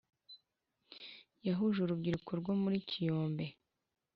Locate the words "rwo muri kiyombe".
2.39-3.45